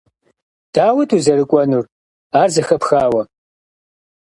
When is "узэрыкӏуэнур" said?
1.17-1.85